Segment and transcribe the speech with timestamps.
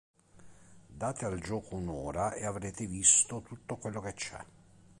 [0.95, 4.43] Date al gioco un'ora e avrete visto tutto quello che c'è".